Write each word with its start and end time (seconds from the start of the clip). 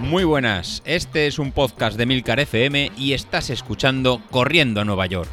Muy 0.00 0.24
buenas, 0.24 0.82
este 0.86 1.26
es 1.26 1.38
un 1.38 1.52
podcast 1.52 1.98
de 1.98 2.06
Milcar 2.06 2.40
FM 2.40 2.92
y 2.96 3.12
estás 3.12 3.50
escuchando 3.50 4.22
Corriendo 4.30 4.80
a 4.80 4.84
Nueva 4.84 5.06
York. 5.06 5.28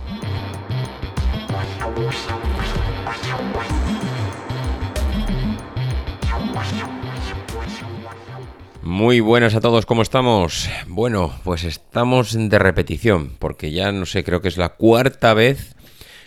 Muy 8.81 9.19
buenas 9.19 9.55
a 9.55 9.61
todos, 9.61 9.85
¿cómo 9.85 10.01
estamos? 10.01 10.69
Bueno, 10.87 11.33
pues 11.43 11.63
estamos 11.63 12.33
de 12.37 12.59
repetición, 12.59 13.31
porque 13.39 13.71
ya 13.71 13.91
no 13.91 14.05
sé, 14.05 14.23
creo 14.23 14.41
que 14.41 14.47
es 14.47 14.57
la 14.57 14.69
cuarta 14.69 15.33
vez 15.33 15.74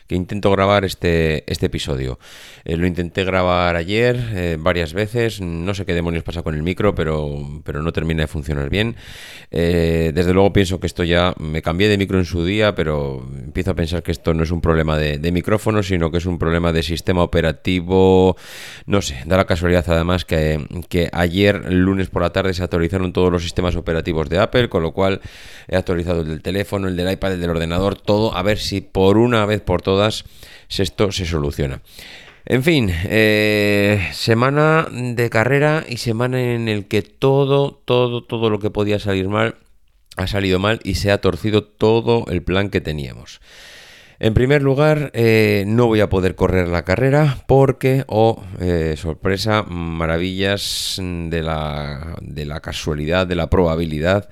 que 0.09 0.17
intento 0.17 0.51
grabar 0.51 0.87
este, 0.87 1.45
este 1.47 1.67
episodio. 1.67 2.19
Eh, 2.65 2.77
lo 2.77 2.87
intenté 2.87 3.25
grabar 3.25 3.77
ayer 3.77 4.19
eh, 4.35 4.57
varias 4.59 4.95
veces, 4.95 5.41
no 5.43 5.75
sé 5.75 5.85
qué 5.85 5.93
demonios 5.93 6.25
pasa 6.25 6.43
con 6.43 6.55
el 6.55 6.63
micro, 6.63 6.95
pero, 6.95 7.61
pero 7.63 7.83
no 7.83 7.93
termina 7.93 8.23
de 8.23 8.27
funcionar 8.27 8.71
bien. 8.71 8.97
Eh, 9.51 10.11
desde 10.15 10.33
luego 10.33 10.53
pienso 10.53 10.81
que 10.81 10.87
esto 10.87 11.05
ya, 11.05 11.35
me 11.39 11.61
cambié 11.61 11.89
de 11.89 11.99
micro 11.99 12.19
en 12.19 12.25
su 12.25 12.43
día, 12.45 12.75
pero 12.75 13.23
empiezo 13.39 13.73
a 13.73 13.75
pensar 13.75 14.03
que 14.03 14.11
esto 14.11 14.33
no 14.33 14.43
es 14.43 14.51
un 14.51 14.63
problema 14.63 14.97
de, 14.97 15.29
micrófono, 15.29 15.83
sino 15.83 16.11
que 16.11 16.17
es 16.17 16.25
un 16.25 16.39
problema 16.39 16.73
de 16.73 16.83
sistema 16.83 17.23
operativo, 17.23 18.35
no 18.87 19.03
sé, 19.03 19.23
da 19.27 19.37
la 19.37 19.45
casualidad 19.45 19.85
además 19.89 20.25
que, 20.25 20.67
que 20.89 21.11
ayer, 21.13 21.71
lunes 21.71 22.09
por 22.09 22.23
la 22.23 22.31
tarde, 22.31 22.55
se 22.55 22.63
actualizaron 22.63 23.13
todos 23.13 23.31
los 23.31 23.43
sistemas 23.43 23.77
operativos 23.77 24.31
de 24.31 24.39
Apple, 24.39 24.71
con 24.71 24.83
lo 24.83 24.93
cual 24.93 25.21
he 25.69 25.77
actualizado 25.77 26.23
el 26.23 26.29
del 26.29 26.41
teléfono, 26.41 26.89
el 26.89 26.97
del 26.97 27.13
iPad, 27.13 27.35
el 27.35 27.41
del 27.43 27.51
ordenador, 27.51 28.01
todo, 28.01 28.35
a 28.35 28.43
ver 28.43 28.57
si 28.57 28.81
por 28.81 29.19
una 29.19 29.45
vez 29.45 29.61
por 29.61 29.83
todas 29.83 29.98
esto 30.69 31.13
se 31.13 31.25
soluciona. 31.25 31.83
En 32.47 32.63
fin, 32.63 32.91
eh, 33.05 34.09
semana 34.13 34.89
de 34.91 35.29
carrera 35.29 35.85
y 35.87 35.99
semana 35.99 36.55
en 36.55 36.69
el 36.69 36.87
que 36.87 37.03
todo, 37.03 37.73
todo, 37.85 38.25
todo 38.25 38.49
lo 38.49 38.59
que 38.59 38.71
podía 38.71 38.99
salir 38.99 39.29
mal 39.29 39.57
ha 40.17 40.27
salido 40.27 40.59
mal 40.59 40.81
y 40.83 40.95
se 40.95 41.11
ha 41.11 41.21
torcido 41.21 41.63
todo 41.63 42.25
el 42.29 42.43
plan 42.43 42.71
que 42.71 42.81
teníamos. 42.81 43.41
En 44.21 44.35
primer 44.35 44.63
lugar, 44.63 45.13
eh, 45.15 45.63
no 45.69 45.87
voy 45.87 46.01
a 46.01 46.09
poder 46.09 46.35
correr 46.35 46.67
la 46.67 46.85
carrera 46.85 47.45
porque, 47.47 48.03
oh, 48.09 48.43
eh, 48.59 48.97
sorpresa, 48.97 49.63
maravillas 49.63 50.97
de 51.01 51.41
la, 51.41 52.17
de 52.21 52.45
la 52.45 52.59
casualidad, 52.59 53.29
de 53.29 53.37
la 53.37 53.49
probabilidad, 53.49 54.29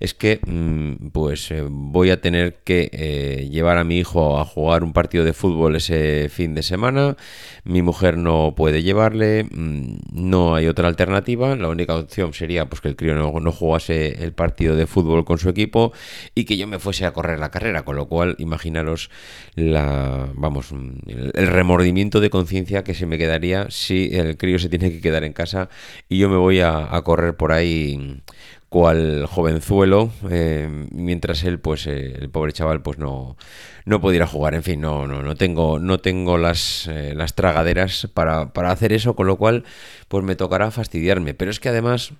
es 0.00 0.12
que 0.12 0.40
mm, 0.46 1.08
pues 1.12 1.50
eh, 1.50 1.64
voy 1.66 2.10
a 2.10 2.20
tener 2.20 2.56
que 2.62 3.48
llevar 3.50 3.78
a 3.78 3.84
mi 3.84 3.98
hijo 3.98 4.38
a 4.38 4.44
jugar 4.44 4.84
un 4.84 4.92
partido 4.92 5.24
de 5.24 5.32
fútbol 5.32 5.76
ese 5.76 6.28
fin 6.28 6.54
de 6.54 6.62
semana. 6.62 7.16
Mi 7.64 7.80
mujer 7.80 8.18
no 8.18 8.52
puede 8.54 8.82
llevarle, 8.82 9.44
mm, 9.44 9.96
no 10.12 10.54
hay 10.56 10.66
otra 10.66 10.88
alternativa. 10.88 11.56
La 11.56 11.68
única 11.68 11.96
opción 11.96 12.34
sería 12.34 12.66
pues, 12.68 12.82
que 12.82 12.88
el 12.88 12.96
crío 12.96 13.14
no, 13.14 13.32
no 13.40 13.52
jugase 13.52 14.22
el 14.22 14.34
partido 14.34 14.76
de 14.76 14.86
fútbol 14.86 15.24
con 15.24 15.38
su 15.38 15.48
equipo 15.48 15.92
y 16.34 16.44
que 16.44 16.58
yo 16.58 16.66
me 16.66 16.78
fuese 16.78 17.06
a 17.06 17.12
correr 17.12 17.38
la 17.38 17.50
carrera, 17.50 17.84
con 17.86 17.96
lo 17.96 18.08
cual 18.08 18.36
imaginaros 18.38 19.08
la, 19.54 20.28
vamos, 20.34 20.72
el, 21.06 21.46
remordimiento 21.46 22.20
de 22.20 22.30
conciencia 22.30 22.84
que 22.84 22.94
se 22.94 23.06
me 23.06 23.18
quedaría 23.18 23.70
si 23.70 24.10
el 24.12 24.36
crío 24.36 24.58
se 24.58 24.68
tiene 24.68 24.90
que 24.90 25.00
quedar 25.00 25.24
en 25.24 25.32
casa 25.32 25.68
y 26.08 26.18
yo 26.18 26.28
me 26.28 26.36
voy 26.36 26.60
a, 26.60 26.88
correr 27.04 27.36
por 27.36 27.52
ahí 27.52 28.22
cual 28.68 29.26
jovenzuelo, 29.26 30.10
eh, 30.30 30.86
mientras 30.90 31.44
él, 31.44 31.58
pues, 31.58 31.86
eh, 31.86 32.16
el 32.18 32.30
pobre 32.30 32.52
chaval, 32.54 32.80
pues 32.80 32.98
no, 32.98 33.36
no 33.84 34.00
pudiera 34.00 34.26
jugar. 34.26 34.54
En 34.54 34.62
fin, 34.62 34.80
no, 34.80 35.06
no, 35.06 35.22
no 35.22 35.34
tengo, 35.34 35.78
no 35.78 35.98
tengo 35.98 36.38
las, 36.38 36.88
eh, 36.88 37.12
las 37.14 37.34
tragaderas 37.34 38.08
para, 38.14 38.54
para 38.54 38.70
hacer 38.70 38.94
eso, 38.94 39.14
con 39.14 39.26
lo 39.26 39.36
cual, 39.36 39.64
pues 40.08 40.24
me 40.24 40.36
tocará 40.36 40.70
fastidiarme. 40.70 41.34
Pero 41.34 41.50
es 41.50 41.60
que 41.60 41.68
además 41.68 42.14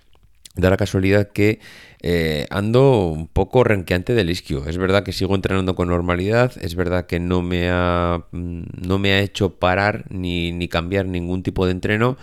da 0.54 0.70
la 0.70 0.76
casualidad 0.76 1.30
que 1.32 1.60
eh, 2.02 2.46
ando 2.50 3.06
un 3.06 3.28
poco 3.28 3.64
renqueante 3.64 4.14
del 4.14 4.30
isquio. 4.30 4.66
Es 4.66 4.76
verdad 4.76 5.04
que 5.04 5.12
sigo 5.12 5.34
entrenando 5.34 5.74
con 5.74 5.88
normalidad, 5.88 6.52
es 6.60 6.74
verdad 6.74 7.06
que 7.06 7.20
no 7.20 7.42
me 7.42 7.70
ha, 7.70 8.24
mm, 8.32 8.62
no 8.86 8.98
me 8.98 9.12
ha 9.12 9.20
hecho 9.20 9.58
parar 9.58 10.04
ni, 10.10 10.52
ni 10.52 10.68
cambiar 10.68 11.06
ningún 11.06 11.42
tipo 11.42 11.64
de 11.64 11.72
entreno, 11.72 12.16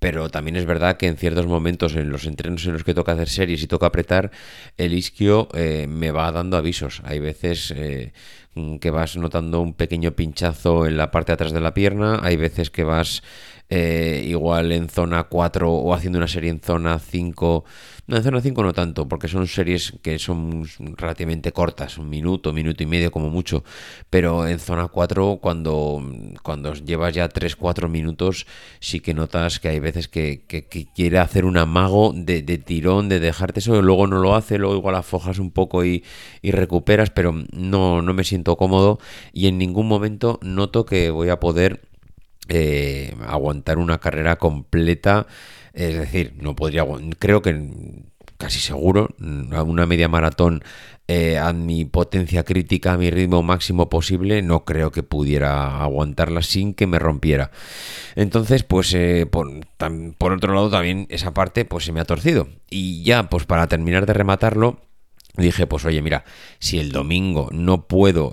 pero 0.00 0.30
también 0.30 0.56
es 0.56 0.64
verdad 0.64 0.96
que 0.96 1.06
en 1.06 1.18
ciertos 1.18 1.46
momentos, 1.46 1.94
en 1.94 2.10
los 2.10 2.24
entrenos 2.24 2.64
en 2.64 2.72
los 2.72 2.84
que 2.84 2.94
toca 2.94 3.12
hacer 3.12 3.28
series 3.28 3.62
y 3.62 3.66
toca 3.66 3.86
apretar, 3.86 4.30
el 4.78 4.94
isquio 4.94 5.48
eh, 5.54 5.86
me 5.88 6.10
va 6.10 6.32
dando 6.32 6.56
avisos. 6.56 7.02
Hay 7.04 7.18
veces 7.20 7.72
eh, 7.76 8.12
que 8.80 8.90
vas 8.90 9.16
notando 9.16 9.60
un 9.60 9.74
pequeño 9.74 10.12
pinchazo 10.12 10.86
en 10.86 10.96
la 10.96 11.10
parte 11.10 11.32
de 11.32 11.34
atrás 11.34 11.52
de 11.52 11.60
la 11.60 11.74
pierna, 11.74 12.20
hay 12.22 12.36
veces 12.36 12.70
que 12.70 12.82
vas 12.82 13.22
eh, 13.72 14.24
igual 14.26 14.72
en 14.72 14.88
zona 14.88 15.24
4 15.24 15.72
o 15.72 15.94
haciendo 15.94 16.18
una 16.18 16.26
serie 16.26 16.50
en 16.50 16.60
zona 16.60 16.98
5. 16.98 17.64
No, 18.08 18.16
en 18.16 18.24
zona 18.24 18.40
5 18.40 18.64
no 18.64 18.72
tanto, 18.72 19.06
porque 19.06 19.28
son 19.28 19.46
series 19.46 19.94
que 20.02 20.18
son 20.18 20.66
relativamente 20.96 21.52
cortas, 21.52 21.96
un 21.96 22.10
minuto, 22.10 22.52
minuto 22.52 22.82
y 22.82 22.86
medio 22.86 23.12
como 23.12 23.30
mucho. 23.30 23.62
Pero 24.10 24.48
en 24.48 24.58
zona 24.58 24.88
4, 24.88 25.38
cuando, 25.40 26.02
cuando 26.42 26.74
llevas 26.74 27.14
ya 27.14 27.28
3-4 27.28 27.88
minutos, 27.88 28.46
sí 28.80 28.98
que 28.98 29.14
notas 29.14 29.60
que 29.60 29.68
hay 29.68 29.78
veces 29.78 30.08
que, 30.08 30.44
quiere 30.96 31.18
hacer 31.18 31.44
un 31.44 31.56
amago 31.56 32.12
de, 32.12 32.42
tirón, 32.58 33.08
de 33.08 33.20
dejarte 33.20 33.60
eso, 33.60 33.80
luego 33.82 34.08
no 34.08 34.18
lo 34.18 34.34
hace, 34.34 34.58
luego 34.58 34.74
igual 34.74 34.96
afojas 34.96 35.38
un 35.38 35.52
poco 35.52 35.84
y, 35.84 36.02
y 36.42 36.50
recuperas, 36.50 37.10
pero 37.10 37.32
no, 37.52 38.02
no 38.02 38.14
me 38.14 38.24
siento 38.24 38.56
cómodo 38.56 38.98
y 39.32 39.46
en 39.46 39.58
ningún 39.58 39.86
momento 39.86 40.40
noto 40.42 40.84
que 40.84 41.10
voy 41.10 41.28
a 41.28 41.38
poder 41.38 41.89
eh, 42.48 43.14
aguantar 43.26 43.78
una 43.78 43.98
carrera 43.98 44.36
completa. 44.36 45.26
Es 45.72 45.96
decir, 45.96 46.34
no 46.36 46.56
podría, 46.56 46.84
creo 47.18 47.42
que 47.42 48.04
casi 48.38 48.58
seguro, 48.58 49.08
una 49.18 49.86
media 49.86 50.08
maratón 50.08 50.64
eh, 51.06 51.38
a 51.38 51.52
mi 51.52 51.84
potencia 51.84 52.44
crítica, 52.44 52.94
a 52.94 52.96
mi 52.96 53.10
ritmo 53.10 53.42
máximo 53.42 53.90
posible, 53.90 54.42
no 54.42 54.64
creo 54.64 54.90
que 54.90 55.02
pudiera 55.02 55.82
aguantarla 55.82 56.42
sin 56.42 56.72
que 56.72 56.86
me 56.86 56.98
rompiera. 56.98 57.50
Entonces, 58.16 58.64
pues 58.64 58.94
eh, 58.94 59.26
por, 59.30 59.50
por, 60.18 60.32
otro 60.32 60.54
lado 60.54 60.70
también 60.70 61.06
esa 61.10 61.34
parte 61.34 61.64
pues 61.64 61.84
se 61.84 61.92
me 61.92 62.00
ha 62.00 62.04
torcido. 62.04 62.48
Y 62.70 63.02
ya, 63.02 63.28
pues 63.28 63.44
para 63.44 63.68
terminar 63.68 64.06
de 64.06 64.14
rematarlo, 64.14 64.80
dije, 65.36 65.66
pues 65.66 65.84
oye, 65.84 66.00
mira, 66.00 66.24
si 66.58 66.80
el 66.80 66.90
domingo 66.92 67.48
no 67.52 67.86
puedo 67.86 68.32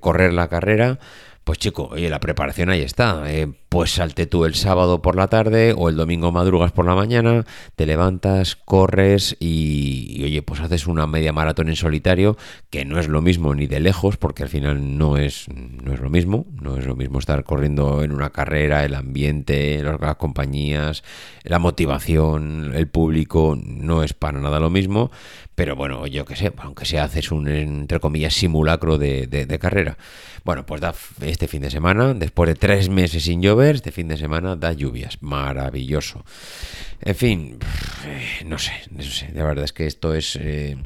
correr 0.00 0.32
la 0.32 0.48
carrera, 0.48 0.98
pues 1.44 1.58
chico, 1.58 1.88
oye, 1.90 2.08
la 2.08 2.20
preparación 2.20 2.70
ahí 2.70 2.82
está. 2.82 3.22
Eh, 3.32 3.52
pues 3.72 3.94
salte 3.94 4.26
tú 4.26 4.44
el 4.44 4.54
sábado 4.54 5.00
por 5.00 5.16
la 5.16 5.28
tarde 5.28 5.74
o 5.74 5.88
el 5.88 5.96
domingo 5.96 6.30
madrugas 6.30 6.72
por 6.72 6.84
la 6.84 6.94
mañana, 6.94 7.46
te 7.74 7.86
levantas, 7.86 8.54
corres 8.54 9.34
y, 9.40 10.22
oye, 10.22 10.42
pues 10.42 10.60
haces 10.60 10.86
una 10.86 11.06
media 11.06 11.32
maratón 11.32 11.70
en 11.70 11.76
solitario, 11.76 12.36
que 12.68 12.84
no 12.84 13.00
es 13.00 13.08
lo 13.08 13.22
mismo 13.22 13.54
ni 13.54 13.66
de 13.66 13.80
lejos, 13.80 14.18
porque 14.18 14.42
al 14.42 14.50
final 14.50 14.98
no 14.98 15.16
es, 15.16 15.46
no 15.48 15.94
es 15.94 16.00
lo 16.00 16.10
mismo. 16.10 16.44
No 16.60 16.76
es 16.76 16.84
lo 16.84 16.96
mismo 16.96 17.18
estar 17.18 17.42
corriendo 17.44 18.04
en 18.04 18.12
una 18.12 18.28
carrera, 18.28 18.84
el 18.84 18.94
ambiente, 18.94 19.82
las 19.82 20.16
compañías, 20.16 21.02
la 21.42 21.58
motivación, 21.58 22.72
el 22.74 22.88
público, 22.88 23.58
no 23.58 24.02
es 24.02 24.12
para 24.12 24.38
nada 24.38 24.60
lo 24.60 24.68
mismo. 24.68 25.10
Pero 25.54 25.76
bueno, 25.76 26.06
yo 26.06 26.24
qué 26.24 26.34
sé, 26.34 26.52
aunque 26.58 26.86
sea 26.86 27.04
haces 27.04 27.30
un, 27.30 27.46
entre 27.46 28.00
comillas, 28.00 28.34
simulacro 28.34 28.96
de, 28.96 29.58
carrera. 29.60 29.96
Bueno, 30.44 30.64
pues 30.66 30.82
este 31.20 31.46
fin 31.46 31.62
de 31.62 31.70
semana, 31.70 32.14
después 32.14 32.48
de 32.48 32.54
tres 32.54 32.88
meses 32.88 33.24
sin 33.24 33.42
llover, 33.42 33.61
este 33.70 33.92
fin 33.92 34.08
de 34.08 34.16
semana 34.16 34.56
da 34.56 34.72
lluvias. 34.72 35.22
Maravilloso. 35.22 36.24
En 37.00 37.14
fin, 37.14 37.58
no 38.46 38.58
sé, 38.58 38.72
no 38.90 39.02
sé. 39.02 39.30
La 39.34 39.44
verdad 39.44 39.64
es 39.64 39.72
que 39.72 39.86
esto 39.86 40.14
es... 40.14 40.36
Eh, 40.36 40.76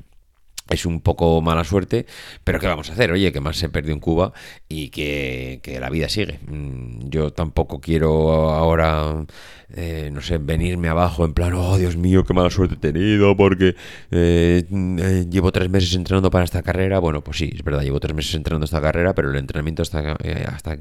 es 0.68 0.86
un 0.86 1.00
poco 1.00 1.40
mala 1.42 1.64
suerte, 1.64 2.06
pero 2.44 2.58
¿qué 2.58 2.66
vamos 2.66 2.90
a 2.90 2.92
hacer? 2.92 3.12
Oye, 3.12 3.32
que 3.32 3.40
más 3.40 3.56
se 3.56 3.68
perdió 3.68 3.92
en 3.92 4.00
Cuba 4.00 4.32
y 4.68 4.88
que, 4.90 5.60
la 5.80 5.90
vida 5.90 6.08
sigue. 6.08 6.40
Mm, 6.46 7.08
yo 7.08 7.32
tampoco 7.32 7.80
quiero 7.80 8.50
ahora, 8.50 9.26
eh, 9.74 10.10
no 10.12 10.20
sé, 10.20 10.38
venirme 10.38 10.88
abajo 10.88 11.24
en 11.24 11.34
plan, 11.34 11.52
oh 11.54 11.76
Dios 11.78 11.96
mío, 11.96 12.24
qué 12.24 12.34
mala 12.34 12.50
suerte 12.50 12.74
he 12.74 12.92
tenido 12.92 13.36
porque 13.36 13.76
eh, 14.10 14.64
eh, 14.70 15.26
llevo 15.30 15.52
tres 15.52 15.70
meses 15.70 15.94
entrenando 15.94 16.30
para 16.30 16.44
esta 16.44 16.62
carrera. 16.62 16.98
Bueno, 16.98 17.22
pues 17.22 17.38
sí, 17.38 17.52
es 17.54 17.62
verdad, 17.62 17.82
llevo 17.82 18.00
tres 18.00 18.14
meses 18.14 18.34
entrenando 18.34 18.64
esta 18.64 18.80
carrera, 18.80 19.14
pero 19.14 19.30
el 19.30 19.36
entrenamiento 19.36 19.82
hasta... 19.82 20.16
hasta 20.48 20.76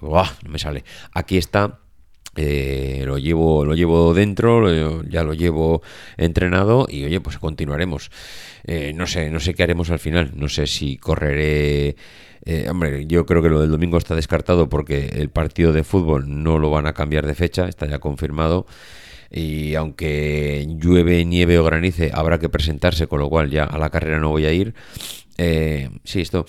no 0.00 0.24
me 0.48 0.58
sale. 0.58 0.84
Aquí 1.12 1.36
está 1.36 1.80
eh, 2.36 3.02
lo 3.06 3.18
llevo 3.18 3.64
lo 3.64 3.74
llevo 3.74 4.14
dentro 4.14 5.02
ya 5.02 5.24
lo 5.24 5.34
llevo 5.34 5.82
entrenado 6.16 6.86
y 6.88 7.04
oye 7.04 7.20
pues 7.20 7.38
continuaremos. 7.38 8.10
Eh, 8.64 8.92
no 8.94 9.06
sé 9.06 9.30
no 9.30 9.40
sé 9.40 9.54
qué 9.54 9.62
haremos 9.64 9.90
al 9.90 9.98
final. 9.98 10.32
No 10.36 10.48
sé 10.48 10.66
si 10.66 10.96
correré 10.96 11.96
eh, 12.44 12.68
hombre 12.70 13.06
yo 13.06 13.26
creo 13.26 13.42
que 13.42 13.48
lo 13.48 13.60
del 13.60 13.70
domingo 13.70 13.98
está 13.98 14.14
descartado 14.14 14.68
porque 14.68 15.10
el 15.14 15.28
partido 15.30 15.72
de 15.72 15.84
fútbol 15.84 16.42
no 16.42 16.58
lo 16.58 16.70
van 16.70 16.86
a 16.86 16.94
cambiar 16.94 17.26
de 17.26 17.34
fecha 17.34 17.68
está 17.68 17.86
ya 17.86 17.98
confirmado. 17.98 18.66
Y 19.32 19.74
aunque 19.76 20.66
llueve 20.78 21.24
nieve 21.24 21.58
o 21.58 21.64
granice 21.64 22.10
habrá 22.12 22.38
que 22.38 22.48
presentarse 22.48 23.06
con 23.06 23.20
lo 23.20 23.28
cual 23.28 23.50
ya 23.50 23.64
a 23.64 23.78
la 23.78 23.90
carrera 23.90 24.18
no 24.18 24.30
voy 24.30 24.46
a 24.46 24.52
ir. 24.52 24.74
Sí, 26.04 26.20
esto, 26.20 26.44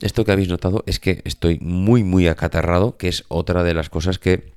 esto 0.00 0.24
que 0.24 0.32
habéis 0.32 0.48
notado 0.48 0.84
es 0.86 1.00
que 1.00 1.20
estoy 1.24 1.58
muy, 1.60 2.04
muy 2.04 2.28
acatarrado, 2.28 2.96
que 2.96 3.08
es 3.08 3.24
otra 3.28 3.64
de 3.64 3.74
las 3.74 3.90
cosas 3.90 4.18
que 4.18 4.55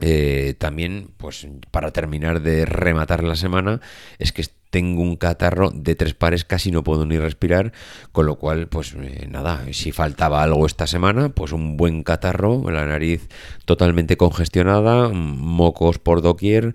Eh, 0.00 0.54
también, 0.58 1.08
pues 1.16 1.46
para 1.70 1.90
terminar 1.90 2.42
de 2.42 2.66
rematar 2.66 3.24
la 3.24 3.36
semana, 3.36 3.80
es 4.18 4.32
que 4.32 4.44
tengo 4.70 5.02
un 5.02 5.16
catarro 5.16 5.70
de 5.70 5.94
tres 5.94 6.14
pares, 6.14 6.44
casi 6.44 6.70
no 6.70 6.84
puedo 6.84 7.06
ni 7.06 7.18
respirar, 7.18 7.72
con 8.12 8.26
lo 8.26 8.36
cual, 8.36 8.68
pues 8.68 8.94
eh, 8.98 9.26
nada, 9.30 9.64
si 9.72 9.92
faltaba 9.92 10.42
algo 10.42 10.66
esta 10.66 10.86
semana, 10.86 11.30
pues 11.30 11.52
un 11.52 11.76
buen 11.76 12.02
catarro, 12.02 12.70
la 12.70 12.86
nariz 12.86 13.28
totalmente 13.64 14.16
congestionada, 14.16 15.08
mocos 15.08 15.98
por 15.98 16.22
doquier, 16.22 16.74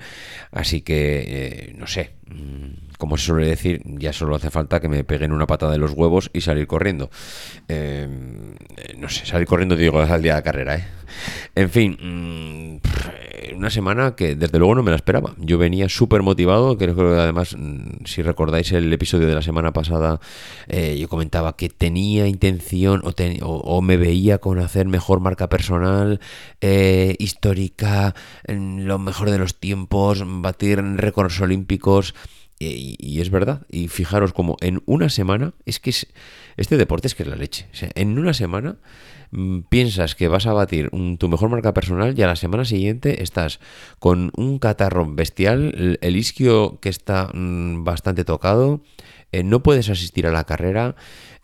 así 0.52 0.82
que, 0.82 1.24
eh, 1.28 1.76
no 1.78 1.88
sé, 1.88 2.12
mm, 2.28 2.92
como 2.98 3.18
se 3.18 3.26
suele 3.26 3.48
decir, 3.48 3.82
ya 3.86 4.14
solo 4.14 4.36
hace 4.36 4.52
falta 4.52 4.80
que 4.80 4.88
me 4.88 5.04
peguen 5.04 5.32
una 5.32 5.48
patada 5.48 5.72
de 5.72 5.80
los 5.80 5.94
huevos 5.94 6.30
y 6.34 6.42
salir 6.42 6.68
corriendo. 6.68 7.10
Eh, 7.68 8.08
no 8.98 9.10
sé, 9.10 9.26
salir 9.26 9.48
corriendo 9.48 9.76
digo 9.76 10.00
al 10.00 10.22
día 10.22 10.36
de 10.36 10.44
carrera, 10.44 10.76
¿eh? 10.76 10.86
En 11.56 11.70
fin, 11.72 11.98
mm, 12.00 13.56
una 13.56 13.70
semana 13.70 14.16
que 14.16 14.36
desde 14.36 14.58
luego 14.60 14.76
no 14.76 14.84
me 14.84 14.92
la 14.92 14.98
esperaba. 14.98 15.34
Yo 15.38 15.58
venía 15.58 15.90
súper 15.90 16.22
motivado, 16.22 16.78
creo 16.78 16.96
que 16.96 17.02
además, 17.02 17.56
mm, 17.58 17.81
si 18.06 18.22
recordáis 18.22 18.72
el 18.72 18.92
episodio 18.92 19.28
de 19.28 19.36
la 19.36 19.42
semana 19.42 19.74
pasada, 19.74 20.20
eh, 20.68 20.98
yo 21.00 21.08
comentaba 21.10 21.56
que 21.56 21.70
tenía 21.70 22.28
intención 22.28 23.02
o, 23.42 23.82
me 23.82 23.98
veía 23.98 24.38
con 24.38 24.60
hacer 24.60 24.88
mejor 24.88 25.20
marca 25.20 25.50
personal, 25.50 26.20
eh, 26.62 27.16
histórica, 27.20 28.16
en 28.46 28.88
lo 28.88 29.00
mejor 29.00 29.30
de 29.30 29.38
los 29.38 29.60
tiempos, 29.60 30.24
batir 30.26 30.82
récords 30.82 31.40
olímpicos. 31.42 32.14
Y, 32.64 33.20
es 33.20 33.32
verdad. 33.32 33.66
Y 33.70 33.88
fijaros 33.88 34.34
como 34.34 34.58
en 34.62 34.84
una 34.86 35.10
semana, 35.10 35.54
es 35.66 35.80
que 35.80 35.92
este 36.58 36.78
deporte 36.78 37.08
es 37.08 37.16
que 37.16 37.24
es 37.24 37.30
la 37.30 37.36
leche. 37.36 37.68
en 37.96 38.20
una 38.20 38.34
semana 38.34 38.78
mm, 39.32 39.62
piensas 39.62 40.14
que 40.14 40.28
vas 40.28 40.46
a 40.46 40.54
batir 40.54 40.92
tu 41.18 41.28
mejor 41.28 41.50
marca 41.50 41.74
personal 41.74 42.18
y 42.18 42.22
a 42.22 42.28
la 42.28 42.36
semana 42.36 42.66
siguiente 42.66 43.24
estás 43.24 43.60
con 43.98 44.32
un 44.36 44.60
catarro 44.60 45.12
bestial, 45.12 45.98
el, 46.02 46.16
isquio 46.16 46.80
que 46.80 46.90
está 46.90 47.32
mm, 47.34 47.84
bastante 47.84 48.26
tocado, 48.26 48.82
eh, 49.32 49.44
no 49.44 49.64
puedes 49.64 49.90
asistir 49.90 50.28
a 50.28 50.32
la 50.32 50.44
carrera. 50.44 50.96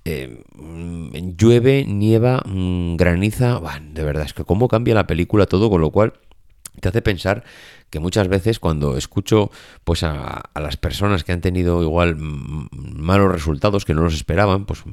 Eh, 0.05 0.43
mm, 0.55 1.35
llueve, 1.35 1.83
nieva, 1.85 2.43
graniza, 2.95 3.59
de 3.91 4.03
verdad, 4.03 4.25
es 4.25 4.33
que 4.33 4.45
cómo 4.45 4.67
cambia 4.67 4.93
la 4.95 5.07
película 5.07 5.47
todo, 5.47 5.69
con 5.69 5.81
lo 5.81 5.91
cual 5.91 6.13
te 6.79 6.89
hace 6.89 7.01
pensar 7.01 7.43
que 7.89 7.99
muchas 7.99 8.27
veces 8.27 8.59
cuando 8.59 8.97
escucho 8.97 9.49
pues 9.83 10.03
a, 10.03 10.49
las 10.55 10.77
personas 10.77 11.23
que 11.23 11.31
han 11.31 11.41
tenido 11.41 11.81
igual 11.81 12.17
malos 12.17 13.31
resultados 13.31 13.85
que 13.85 13.93
no 13.93 14.01
los 14.01 14.13
esperaban, 14.13 14.65
pues 14.65 14.83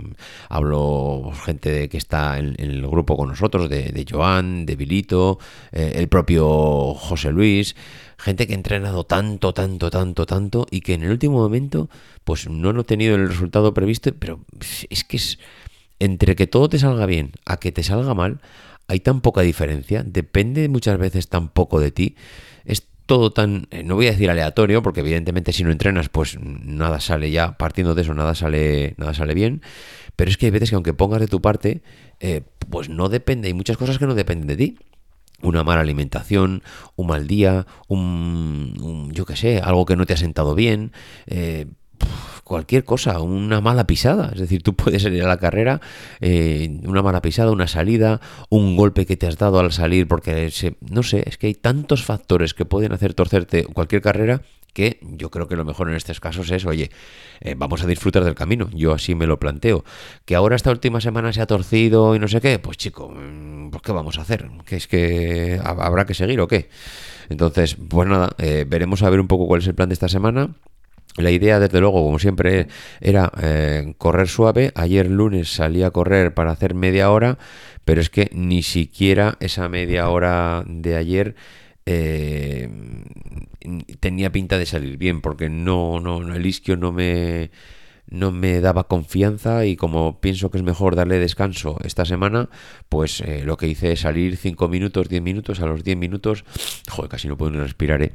hablo 0.49 1.33
gente 1.45 1.71
de, 1.71 1.89
que 1.89 1.99
está 1.99 2.39
en, 2.39 2.55
el 2.59 2.87
grupo 2.87 3.17
con 3.17 3.29
nosotros, 3.29 3.69
de, 3.69 4.07
Joan, 4.09 4.67
de 4.67 4.77
Vilito, 4.77 5.39
eh, 5.73 5.93
el 5.97 6.09
propio 6.09 6.95
José 6.95 7.33
Luis, 7.33 7.75
gente 8.17 8.47
que 8.47 8.53
ha 8.53 8.57
entrenado 8.57 9.05
tanto, 9.05 9.53
tanto, 9.53 9.91
tanto, 9.91 10.27
tanto 10.27 10.67
y 10.71 10.81
que 10.81 10.95
en 10.95 11.03
el 11.03 11.11
último 11.11 11.39
momento 11.39 11.89
pues 12.23 12.49
no 12.49 12.71
han 12.71 12.85
tenido 12.85 13.17
el 13.17 13.29
resultado 13.29 13.75
previsto, 13.75 14.13
pero 14.19 14.41
es 14.89 15.05
que 15.05 15.17
es 15.17 15.39
entre 15.99 16.37
que 16.37 16.47
todo 16.47 16.69
te 16.69 16.79
salga 16.79 17.07
bien 17.07 17.33
a 17.45 17.57
que 17.57 17.73
te 17.73 17.83
salga 17.83 18.15
mal, 18.15 18.41
hay 18.89 19.01
tan 19.01 19.21
poca 19.21 19.41
diferencia, 19.43 20.03
depende 20.05 20.69
muchas 20.69 20.99
veces 20.99 21.29
tan 21.29 21.49
poco 21.49 21.81
de 21.81 21.91
ti, 21.91 22.17
es 22.65 22.87
todo 23.07 23.33
tan, 23.33 23.69
eh, 23.71 23.83
no 23.83 23.97
voy 23.97 24.07
a 24.07 24.13
decir 24.13 24.31
aleatorio, 24.31 24.83
porque 24.83 25.01
evidentemente 25.01 25.53
si 25.53 25.65
no 25.65 25.71
entrenas, 25.71 26.09
pues 26.09 26.39
nada 26.41 27.01
sale 27.01 27.31
ya, 27.31 27.57
partiendo 27.59 27.95
de 27.95 28.03
eso, 28.03 28.15
nada 28.15 28.35
sale, 28.35 28.95
nada 28.97 29.15
sale 29.15 29.35
bien, 29.35 29.63
pero 30.17 30.31
es 30.31 30.37
que 30.37 30.47
hay 30.47 30.51
veces 30.51 30.71
que 30.71 30.77
aunque 30.77 30.95
pongas 30.95 31.21
de 31.21 31.29
tu 31.29 31.41
parte, 31.41 31.83
eh, 32.21 32.43
pues 32.71 32.89
no 32.89 33.09
depende, 33.09 33.49
hay 33.49 33.55
muchas 33.55 33.77
cosas 33.77 33.99
que 33.99 34.07
no 34.07 34.15
dependen 34.15 34.47
de 34.47 34.57
ti. 34.57 34.79
Una 35.43 35.63
mala 35.63 35.83
alimentación, 35.83 36.63
un 36.97 37.07
mal 37.09 37.27
día, 37.27 37.67
un, 37.89 39.11
yo 39.13 39.27
qué 39.27 39.37
sé, 39.37 39.59
algo 39.59 39.85
que 39.85 39.97
no 39.97 40.07
te 40.07 40.15
ha 40.15 40.17
sentado 40.17 40.55
bien, 40.55 40.93
eh, 41.27 41.67
cualquier 42.45 42.85
cosa, 42.85 43.21
una 43.21 43.61
mala 43.61 43.87
pisada. 43.87 44.31
Es 44.33 44.41
decir, 44.41 44.63
tú 44.63 44.75
puedes 44.75 45.03
salir 45.03 45.23
a 45.25 45.29
la 45.29 45.39
carrera, 45.39 45.81
eh, 46.21 46.81
una 46.85 47.03
mala 47.03 47.23
pisada, 47.23 47.51
una 47.51 47.67
salida, 47.67 48.21
un 48.51 48.77
golpe 48.77 49.07
que 49.07 49.17
te 49.17 49.27
has 49.27 49.39
dado 49.39 49.59
al 49.59 49.73
salir, 49.73 50.07
porque 50.07 50.53
no 50.81 51.03
sé, 51.03 51.25
es 51.27 51.39
que 51.39 51.49
hay 51.49 51.55
tantos 51.55 52.05
factores 52.05 52.55
que 52.55 52.65
pueden 52.65 52.93
hacer 52.93 53.15
torcerte 53.15 53.65
cualquier 53.65 54.03
carrera 54.03 54.43
que 54.75 54.99
yo 55.03 55.31
creo 55.31 55.49
que 55.49 55.57
lo 55.57 55.65
mejor 55.65 55.89
en 55.89 55.95
estos 55.95 56.21
casos 56.21 56.51
es, 56.51 56.67
oye, 56.67 56.91
eh, 57.41 57.55
vamos 57.57 57.83
a 57.83 57.87
disfrutar 57.87 58.25
del 58.25 58.35
camino. 58.35 58.69
Yo 58.75 58.93
así 58.93 59.15
me 59.15 59.27
lo 59.27 59.39
planteo. 59.39 59.85
Que 60.25 60.35
ahora 60.35 60.57
esta 60.57 60.71
última 60.71 61.01
semana 61.01 61.33
se 61.33 61.41
ha 61.41 61.47
torcido 61.47 62.15
y 62.15 62.19
no 62.19 62.27
sé 62.29 62.41
qué, 62.41 62.59
pues 62.59 62.77
chico, 62.77 63.09
mm, 63.09 63.71
pues 63.71 63.83
¿qué 63.83 63.93
vamos 63.93 64.19
a 64.19 64.23
hacer? 64.23 64.51
¿Que 64.67 64.77
es 64.77 64.89
que 64.89 65.61
habrá 65.65 66.05
que 66.05 66.15
seguir 66.15 66.41
o 66.41 66.49
qué? 66.49 66.69
Entonces, 67.31 67.77
pues 67.89 68.09
nada, 68.09 68.35
eh, 68.39 68.67
veremos 68.69 69.03
a 69.03 69.11
ver 69.11 69.21
un 69.21 69.29
poco 69.29 69.47
cuál 69.47 69.63
es 69.63 69.67
el 69.69 69.75
plan 69.75 69.89
de 69.89 69.95
esta 69.95 70.09
semana. 70.09 70.51
La 71.17 71.31
idea, 71.31 71.61
desde 71.61 71.81
luego, 71.81 72.03
como 72.03 72.19
siempre, 72.19 72.67
era 73.01 73.31
eh, 73.41 73.95
correr 73.99 74.27
suave. 74.27 74.73
Ayer 74.75 75.09
lunes 75.09 75.55
salí 75.55 75.85
a 75.85 75.93
correr 75.93 76.35
para 76.35 76.51
hacer 76.51 76.75
media 76.75 77.11
hora, 77.11 77.39
pero 77.85 78.01
es 78.01 78.11
que 78.11 78.31
ni 78.33 78.65
siquiera 78.65 79.37
esa 79.39 79.69
media 79.69 80.09
hora 80.09 80.65
de 80.67 80.97
ayer 80.97 81.37
eh, 81.87 82.69
tenía 84.01 84.33
pinta 84.33 84.59
de 84.59 84.67
salir 84.67 84.97
bien, 84.97 85.21
porque 85.21 85.49
no, 85.49 86.01
no, 86.01 86.35
el 86.35 86.47
isquio 86.47 86.77
no 86.77 86.91
me 86.91 87.51
no 88.09 88.31
me 88.31 88.61
daba 88.61 88.85
confianza 88.85 89.67
y 89.67 89.77
como 89.77 90.21
pienso 90.21 90.51
que 90.51 90.59
es 90.59 90.65
mejor 90.65 90.97
darle 90.97 91.19
descanso 91.19 91.79
esta 91.85 92.05
semana, 92.05 92.49
pues 92.89 93.21
eh, 93.21 93.43
lo 93.45 93.57
que 93.57 93.69
hice 93.69 93.93
es 93.93 94.01
salir 94.01 94.37
5 94.37 94.69
minutos, 94.69 95.09
10 95.09 95.23
minutos, 95.23 95.61
a 95.61 95.67
los 95.67 95.85
10 95.85 95.97
minutos, 95.97 96.45
joder, 96.91 97.11
casi 97.11 97.29
no 97.29 97.37
puedo 97.37 97.51
ni 97.53 97.59
respirar, 97.59 98.03
¿eh? 98.03 98.13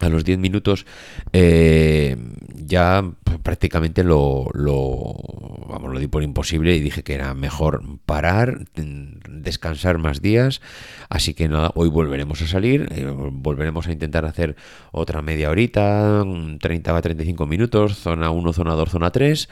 a 0.00 0.08
los 0.08 0.24
10 0.24 0.38
minutos 0.38 0.86
eh, 1.32 2.16
ya 2.54 3.04
prácticamente 3.42 4.04
lo, 4.04 4.48
lo, 4.54 5.47
vamos, 5.78 5.92
lo 5.94 6.00
di 6.00 6.08
por 6.08 6.24
imposible 6.24 6.74
y 6.74 6.80
dije 6.80 7.04
que 7.04 7.14
era 7.14 7.32
mejor 7.34 7.82
parar, 8.04 8.66
descansar 8.74 9.98
más 9.98 10.20
días. 10.20 10.60
Así 11.08 11.34
que 11.34 11.48
nada, 11.48 11.70
hoy 11.74 11.88
volveremos 11.88 12.42
a 12.42 12.48
salir, 12.48 12.88
eh, 12.90 13.06
volveremos 13.06 13.86
a 13.86 13.92
intentar 13.92 14.24
hacer 14.24 14.56
otra 14.90 15.22
media 15.22 15.50
horita, 15.50 16.24
30 16.60 16.96
a 16.96 17.00
35 17.00 17.46
minutos, 17.46 17.96
zona 17.96 18.30
1, 18.30 18.52
zona 18.52 18.74
2, 18.74 18.90
zona 18.90 19.10
3 19.10 19.48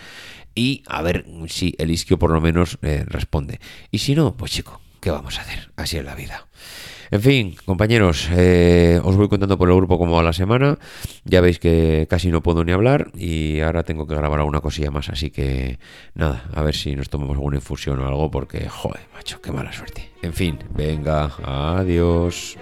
y 0.56 0.82
a 0.88 1.02
ver 1.02 1.26
si 1.46 1.74
el 1.78 1.92
isquio 1.92 2.18
por 2.18 2.32
lo 2.32 2.40
menos 2.40 2.78
eh, 2.82 3.04
responde. 3.06 3.60
Y 3.92 3.98
si 3.98 4.16
no, 4.16 4.36
pues 4.36 4.50
chico, 4.50 4.80
¿qué 5.00 5.12
vamos 5.12 5.38
a 5.38 5.42
hacer? 5.42 5.70
Así 5.76 5.96
es 5.96 6.04
la 6.04 6.16
vida. 6.16 6.48
En 7.10 7.20
fin, 7.20 7.54
compañeros, 7.64 8.28
eh, 8.32 9.00
os 9.04 9.16
voy 9.16 9.28
contando 9.28 9.56
por 9.56 9.68
el 9.68 9.76
grupo 9.76 9.98
cómo 9.98 10.16
va 10.16 10.22
la 10.22 10.32
semana. 10.32 10.78
Ya 11.24 11.40
veis 11.40 11.58
que 11.58 12.06
casi 12.10 12.30
no 12.30 12.42
puedo 12.42 12.64
ni 12.64 12.72
hablar 12.72 13.10
y 13.14 13.60
ahora 13.60 13.84
tengo 13.84 14.06
que 14.06 14.14
grabar 14.14 14.40
alguna 14.40 14.60
cosilla 14.60 14.90
más. 14.90 15.08
Así 15.08 15.30
que 15.30 15.78
nada, 16.14 16.44
a 16.52 16.62
ver 16.62 16.74
si 16.74 16.96
nos 16.96 17.08
tomamos 17.08 17.36
alguna 17.36 17.56
infusión 17.56 18.00
o 18.00 18.06
algo 18.06 18.30
porque, 18.30 18.68
joder, 18.68 19.02
macho, 19.14 19.40
qué 19.40 19.52
mala 19.52 19.72
suerte. 19.72 20.10
En 20.22 20.32
fin, 20.32 20.58
venga, 20.74 21.30
adiós. 21.44 22.56